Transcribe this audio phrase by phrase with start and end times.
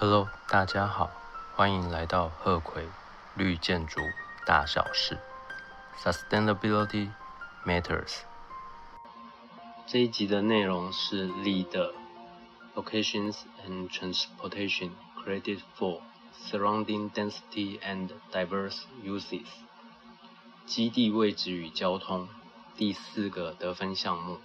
[0.00, 1.10] Hello，大家好，
[1.56, 2.86] 欢迎来到鹤葵
[3.34, 4.00] 绿建筑
[4.46, 5.18] 大小事
[6.00, 7.10] ，Sustainability
[7.66, 8.20] Matters。
[9.88, 11.92] 这一集的内容是 Lead
[12.76, 16.00] Locations and Transportation Credit for
[16.46, 19.46] Surrounding Density and Diverse Uses。
[20.64, 22.28] 基地位置与交通
[22.76, 24.38] 第四个得分项目。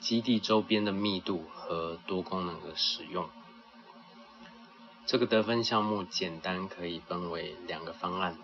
[0.00, 3.30] 基地周边的密度和多功能的使用。
[5.06, 8.36] 这个得分项目简单可以分为两个方案。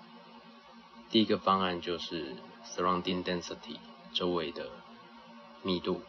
[1.10, 3.78] 第一个方案就是 surrounding density
[4.12, 4.70] 周围的
[5.62, 6.02] 密度，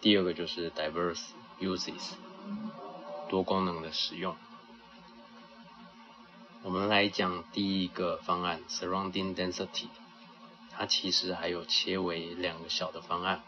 [0.00, 1.24] 第二个就是 diverse
[1.60, 2.12] uses
[3.28, 4.36] 多功能的使用。
[6.62, 9.88] 我们来讲第一个方案 surrounding density，
[10.70, 13.42] 它其实还有切为两个小的方案，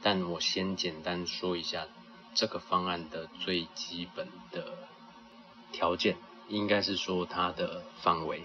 [0.00, 1.88] 但我先简单说一下
[2.34, 4.88] 这个方案的最基本的。
[5.74, 8.44] 条件应该是说它的范围，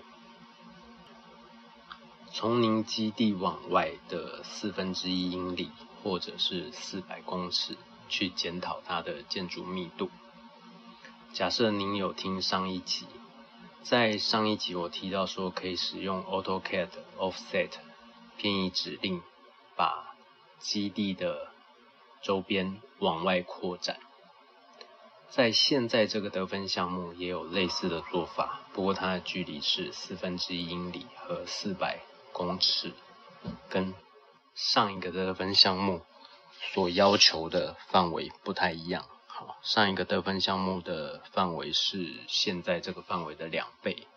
[2.33, 5.69] 从您基地往外的四分之一英里
[6.01, 7.77] 或者是四百公尺
[8.07, 10.09] 去检讨它的建筑密度。
[11.31, 13.05] 假设您有听上一集，
[13.83, 17.69] 在上一集我提到说可以使用 AutoCAD Offset
[18.37, 19.21] 偏移指令，
[19.75, 20.15] 把
[20.57, 21.51] 基地的
[22.23, 23.99] 周边往外扩展。
[25.29, 31.99] 在现在这个得分项目也有类似的做法，不过它的距离是四分之一英里和四百
[32.31, 32.91] 公尺，
[33.69, 33.93] 跟
[34.55, 36.01] 上一个得分项目
[36.73, 39.05] 所要求的范围不太一样。
[39.27, 44.07] 好，上一个得分项目的范围是现在这个范围的两倍，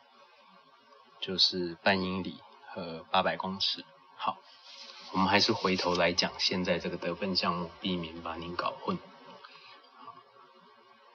[1.21, 3.85] 就是半英里和八百公尺。
[4.17, 4.39] 好，
[5.13, 8.99] 我们还是回头来讲现在这个得分项目，避免把您搞混。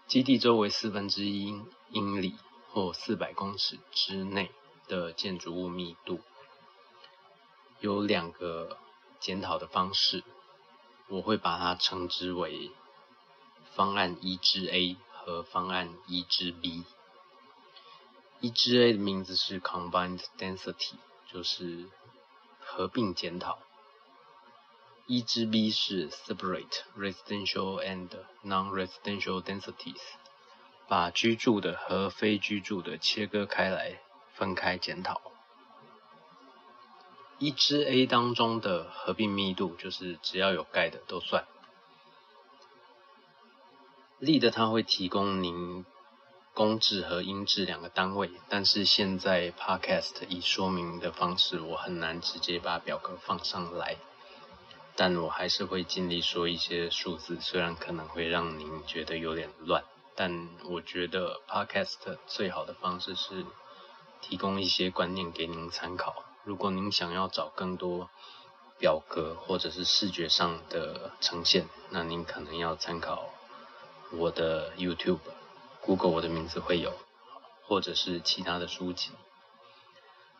[0.08, 2.38] 基地周围四分之一英里
[2.72, 4.50] 或四百公尺之内
[4.88, 6.22] 的建筑物密度，
[7.82, 8.78] 有两个
[9.20, 10.24] 检讨的方式，
[11.10, 12.72] 我会把它称之为
[13.76, 16.86] 方案一之 A 和方案一之 B。
[18.40, 20.94] 一之 A 的名字是 Combined Density，
[21.30, 21.90] 就是
[22.62, 23.60] 合并检讨。
[25.10, 28.10] 一支 B 是 separate residential and
[28.44, 30.02] non-residential densities，
[30.90, 34.02] 把居住的和非居住的切割开来，
[34.34, 35.22] 分开检讨。
[37.40, 41.46] 一支 A 当中的合并密度就是只要有盖的都算。
[44.20, 45.86] 立的它会提供您
[46.54, 53.96] 公制和英制两个单位，但是现在 Podcast 以说明的方式，我很难直接把表格放上来。
[55.00, 59.84] 但我还是会尽力说一些数字，虽然可能会让您觉得有点乱，
[60.16, 63.46] 但我觉得 Podcast 最好的方式是
[64.22, 66.26] 提供一些观念给您参考。
[66.44, 68.10] 如果您想要找更多
[68.80, 73.30] 表格或者是视觉上的呈现，那您可能要参考
[74.12, 76.92] 我的 YouTube，Google 我的名字会有，
[77.68, 79.12] 或者是其他的书籍，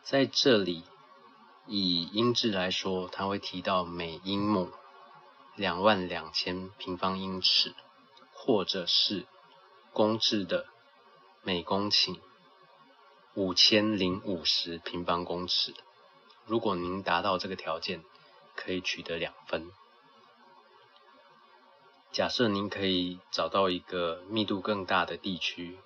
[0.02, 0.82] 在这里。
[1.68, 4.72] 以英制来说，它会提到每英亩
[5.54, 7.74] 两万两千平方英尺，
[8.32, 9.26] 或者是
[9.92, 10.66] 公制的
[11.42, 12.18] 每公顷
[13.34, 15.74] 五千零五十平方公尺。
[16.46, 18.02] 如果您达到这个条件，
[18.56, 19.70] 可以取得两分。
[22.10, 25.78] 假设您可以找到一个密度更大的地区，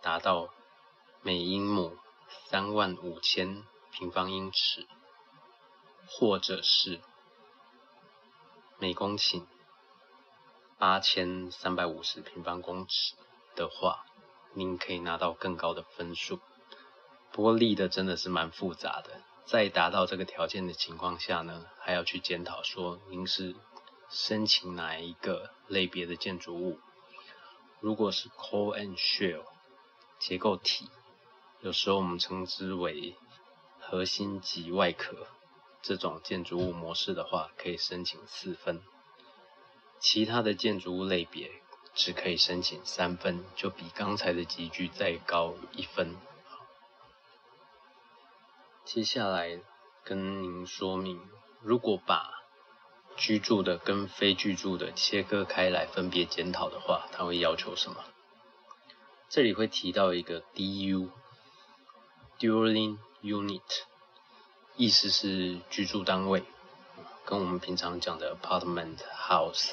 [0.00, 0.48] 达到
[1.20, 1.98] 每英亩
[2.48, 4.86] 三万五千平方英尺。
[6.08, 7.00] 或者是
[8.78, 9.44] 每公顷
[10.78, 13.14] 八千三百五十平方公尺
[13.54, 14.04] 的话，
[14.54, 16.38] 您可以拿到更高的分数。
[17.32, 23.54] 不过立的真的是蛮复杂的，在达到这个条件的情况下呢，还要去检讨说您是
[24.08, 26.78] 申请哪一个类别的建筑物。
[27.80, 29.44] 如果是 core and shell
[30.18, 30.88] 结构体，
[31.60, 33.16] 有时候我们称之为
[33.80, 35.26] 核心及外壳。
[35.86, 38.80] 这种建筑物模式的话，可以申请四分；
[40.00, 41.48] 其他的建筑物类别
[41.94, 46.16] 只可以申请三分，就比刚才的集聚再高一分。
[48.84, 49.60] 接下来
[50.02, 51.20] 跟您说明，
[51.60, 52.42] 如果把
[53.16, 58.04] 居住的跟非居住的切割开来分别检讨的话，它会要求什么？
[59.28, 61.08] 这里会提到一个 DU（Dueling
[63.22, 63.84] Unit）。
[64.76, 66.44] 意思是居住单位，
[67.24, 69.70] 跟我们平常讲的 apartment house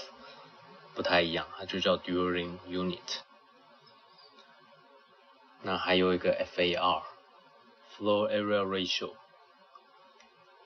[0.96, 3.20] 不太一样，它就叫 dwelling unit。
[5.62, 9.14] 那还有一个 FAR（Floor Area Ratio），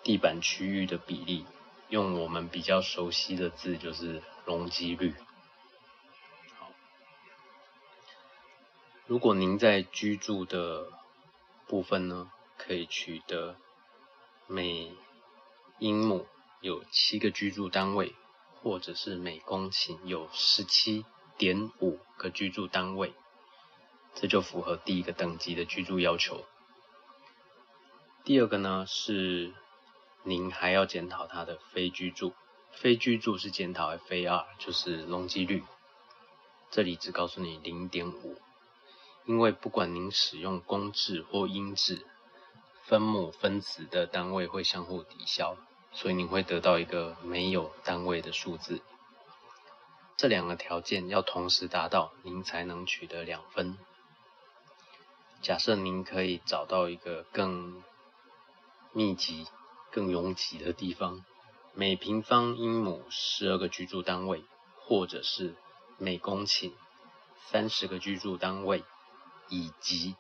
[0.04, 1.48] 地板区域的比例，
[1.90, 5.16] 用我们比较熟悉的字就是容积率。
[6.60, 6.70] 好，
[9.08, 10.92] 如果您在居住的
[11.66, 13.56] 部分呢，可以取得
[14.50, 14.94] 每
[15.78, 16.26] 英亩
[16.62, 18.16] 有七个居住单位，
[18.62, 21.06] 或者是每公顷有十七
[21.38, 23.14] 点五个居住单位。
[24.16, 26.46] 这就符合第一个等级的居住要求。
[28.24, 29.54] 第二个呢是，
[30.24, 32.34] 您还要检讨它的非居住。
[32.72, 35.64] 非居住是检讨 FAR，就是容积率。
[36.72, 38.40] 这里只告诉你零点五，
[39.26, 42.06] 因为不管您使用公制或英制，
[42.88, 45.58] 分母分子的单位会相互抵消，
[45.92, 48.82] 所以您会得到一个没有单位的数字。
[50.16, 53.78] 这两个条件要同时达到，您才能取得两分。
[55.42, 57.84] 假设您可以找到一个更
[58.94, 59.48] 密集、
[59.92, 61.26] 更拥挤的地方，
[61.74, 64.46] 每平方英亩十二个居住单位，
[64.78, 65.58] 或者是
[65.98, 66.72] 每公顷
[67.48, 68.86] 三十个居住单位，
[69.50, 70.16] 以及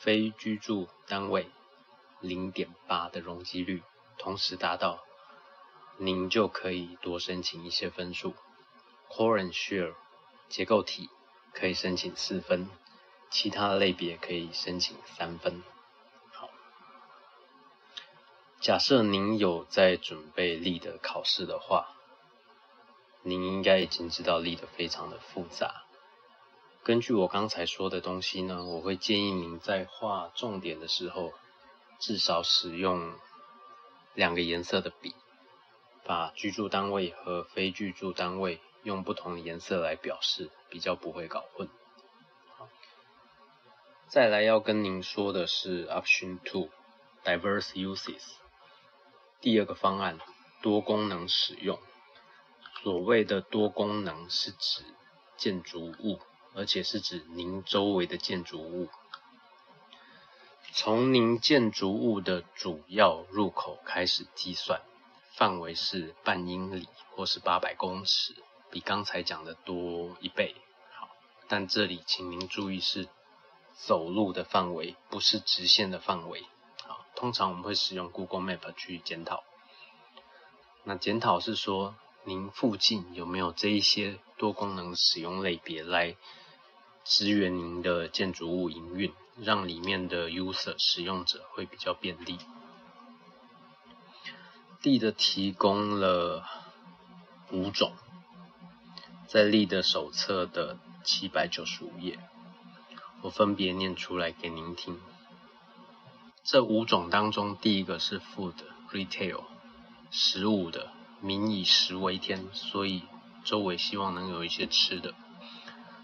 [0.00, 1.48] 非居住单位
[2.26, 3.82] 零点八的容积率
[4.16, 5.04] 同时达到，
[5.98, 8.34] 您就可以多申请一些分数。
[9.10, 9.94] Core and Share
[10.48, 11.10] 结构体
[11.52, 12.70] 可以申请四分。
[13.30, 15.62] 其他类别可以申请三分。
[16.30, 16.48] 好，
[18.60, 21.88] 假设您有在准备力的考试的话，
[23.22, 25.82] 您应该已经知道力的非常的复杂。
[26.84, 31.32] 根据我刚才说的东西呢，我会建议您在画重点的时候，
[32.06, 33.14] 至少使用
[34.12, 35.14] 两个颜色的笔，
[36.04, 41.66] 把居住单位和非居住单位用不同的颜色来表示，比较不会搞混。
[44.06, 48.34] 再来要跟您说的是 Option Two，Diverse Uses。
[49.40, 50.18] 第二个方案，
[50.60, 51.80] 多功能使用。
[52.82, 54.84] 所谓的多功能是指
[55.38, 56.20] 建筑物，
[56.54, 58.90] 而且是指您周围的建筑物。
[60.76, 64.82] 从您建筑物的主要入口开始计算，
[65.36, 68.34] 范围是半英里或是八百公尺，
[68.72, 70.56] 比刚才讲的多一倍。
[70.98, 71.08] 好，
[71.46, 73.08] 但这里请您注意是。
[73.76, 76.44] 走路的范围不是直线的范围，
[76.84, 79.42] 好，通常我们会使用 Google Map 去检讨。
[80.84, 86.14] 那检讨是说，您附近有没有这一些多功能使用类别来
[87.02, 92.38] 支援您的建筑物营运，让里面的 user 使用者会比较便利。
[94.82, 96.44] 力的提供了
[97.50, 97.92] 五种，
[99.26, 102.18] 在力的手册的七百九十五页。
[103.22, 105.00] 我分别念出来给您听。
[106.42, 108.52] 这五种当中，第一个是 food
[108.92, 109.44] retail，
[110.10, 110.92] 食物的，
[111.22, 113.02] 民以食为天，所以
[113.42, 115.14] 周围希望能有一些吃的。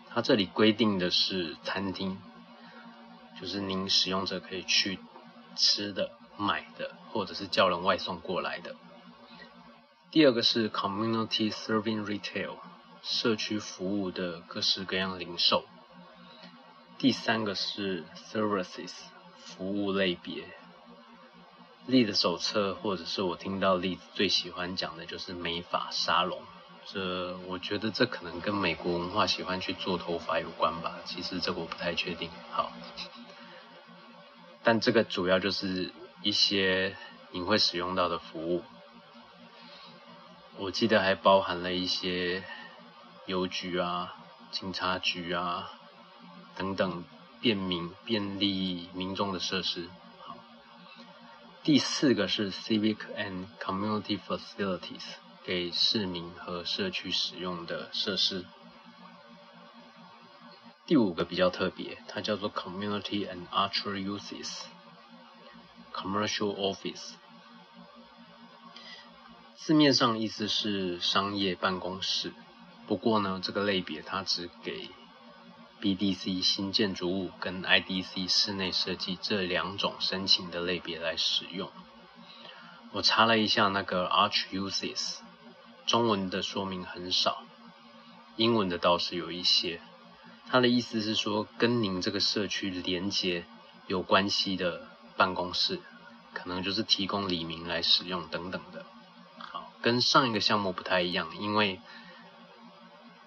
[0.08, 2.18] 它这里规定的是餐厅，
[3.40, 4.98] 就是您使用者可以去
[5.56, 8.76] 吃的、买的，或者是叫人外送过来的。
[10.10, 12.56] 第二个是 community serving retail，
[13.02, 15.64] 社区服务的各式各样零售。
[16.98, 18.92] 第三个是 services
[19.38, 20.44] 服务类别，
[21.86, 26.42] 例的手册或者是我听到例子最喜欢讲的就是美发沙龙，
[26.92, 32.30] 这我觉得这可能跟美国文化喜欢去做头发有关吧，其实这个我不太确定。
[32.50, 32.72] 好，
[34.62, 35.92] 但这个主要就是
[36.22, 36.96] 一些
[37.30, 38.64] 你会使用到的服务，
[40.56, 42.42] 我记得还包含了一些
[43.26, 44.16] 邮局啊、
[44.50, 45.70] 警察局啊。
[46.56, 47.04] 等等
[47.40, 49.88] 便民便利民众的设施。
[50.18, 50.36] 好，
[51.62, 55.00] 第四个是 civic and community facilities，
[55.44, 58.44] 给市民和社区使用的设施。
[60.86, 63.94] 第五个比较特别，它叫做 community and Archer
[65.92, 67.14] uses，commercial office。
[69.56, 72.32] 字面上意思是商业办公室，
[72.86, 74.90] 不过呢，这个类别它只给
[75.80, 81.70] BDC 新建筑物跟 IDC 室内设计这两种申请的类别来使用。
[82.92, 85.18] 我查了一下那个 Arch Uses，
[85.90, 87.42] 中文的说明很少，
[88.36, 89.80] 英文的倒是有一些。
[90.48, 93.44] 它的意思是说，跟您这个社区连接
[93.88, 95.80] 有关系的办公室，
[96.32, 98.86] 可能就是提供李明来使用等等的。
[99.36, 101.80] 好，跟上一个项目不太一样，因为。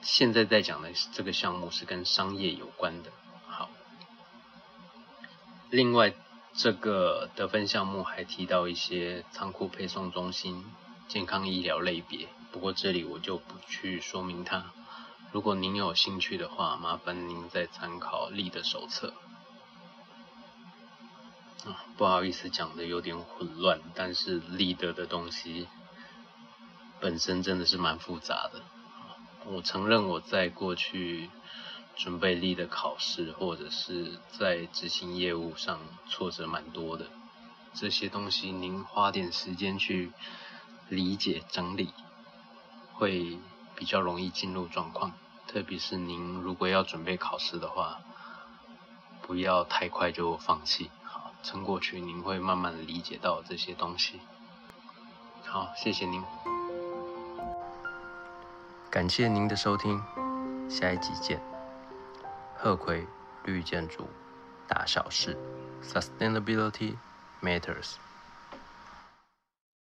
[0.01, 3.12] 现在在讲的这个项目是跟商业有关的。
[3.48, 3.70] 好，
[5.70, 6.13] 另外，
[6.53, 10.65] 这个得分项目还提到一些仓库配送中心、
[11.13, 14.74] 健康医疗类别，不过这里我就不去说明它。
[15.32, 19.13] 如果您有兴趣的话，麻烦您再参考力的手册。
[21.67, 25.67] 啊，不好意思，讲的有点混乱，但是立德的东西
[27.00, 28.63] 本身真的是蛮复杂的。
[29.46, 31.29] 我承认我在过去
[31.96, 35.79] 准备立的考试，或者是在执行业务上
[36.10, 37.05] 挫折蛮多的。
[37.75, 40.12] 这些东西您花点时间去
[40.93, 41.91] 理解整理，
[42.93, 43.39] 会
[43.75, 45.12] 比较容易进入状况。
[45.47, 48.00] 特别是您如果要准备考试的话，
[49.23, 50.91] 不要太快就放弃。
[51.03, 54.19] 好撑过去，您会慢慢理解到这些东西。
[55.45, 56.23] 好，谢谢您，
[58.91, 60.01] 感谢您的收听，
[60.69, 61.41] 下一集见。
[62.55, 63.05] 鹤葵
[63.43, 64.07] 绿建筑，
[64.67, 65.38] 大小事
[65.83, 66.95] ，Sustainability
[67.41, 67.95] matters。